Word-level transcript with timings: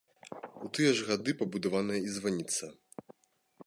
У 0.67 0.69
тыя 0.77 0.95
ж 1.01 1.05
гады 1.11 1.31
пабудаваная 1.43 2.01
і 2.09 2.19
званіца. 2.19 2.65